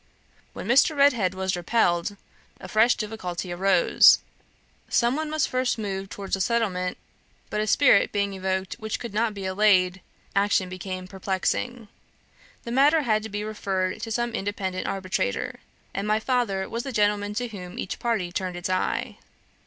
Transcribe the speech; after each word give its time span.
"When 0.53 0.67
Mr. 0.67 0.97
Redhead 0.97 1.35
was 1.35 1.55
repelled, 1.55 2.17
a 2.59 2.67
fresh 2.67 2.95
difficulty 2.95 3.51
arose. 3.51 4.17
Some 4.89 5.15
one 5.15 5.29
must 5.29 5.47
first 5.47 5.77
move 5.77 6.09
towards 6.09 6.35
a 6.35 6.41
settlement, 6.41 6.97
but 7.51 7.61
a 7.61 7.67
spirit 7.67 8.11
being 8.11 8.33
evoked 8.33 8.73
which 8.79 8.99
could 8.99 9.13
not 9.13 9.35
be 9.35 9.45
allayed, 9.45 10.01
action 10.35 10.69
became 10.69 11.07
perplexing. 11.07 11.87
The 12.63 12.71
matter 12.71 13.03
had 13.03 13.21
to 13.21 13.29
be 13.29 13.43
referred 13.43 14.01
to 14.01 14.11
some 14.11 14.33
independent 14.33 14.87
arbitrator, 14.87 15.59
and 15.93 16.07
my 16.07 16.19
father 16.19 16.67
was 16.67 16.81
the 16.81 16.91
gentleman 16.91 17.35
to 17.35 17.49
whom 17.49 17.77
each 17.77 17.99
party 17.99 18.31
turned 18.31 18.55
its 18.55 18.71
eye. 18.71 19.19